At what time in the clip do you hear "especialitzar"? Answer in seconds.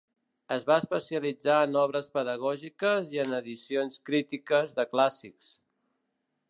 0.83-1.57